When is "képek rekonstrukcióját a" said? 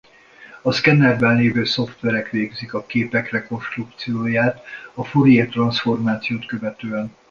2.85-5.03